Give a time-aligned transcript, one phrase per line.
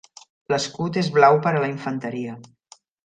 [0.53, 2.39] L'escut és blau per a la infanteria.